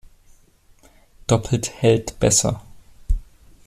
[1.27, 2.59] Doppelt hält besser.